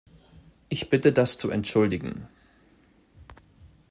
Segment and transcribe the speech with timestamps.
[0.67, 2.27] Ich bitte das zu entschuldigen!